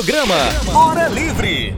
Programa 0.00 0.34
Hora 0.72 1.08
Livre. 1.10 1.69